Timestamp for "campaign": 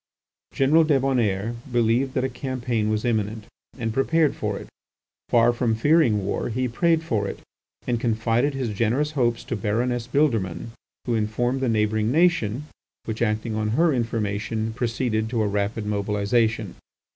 2.27-2.89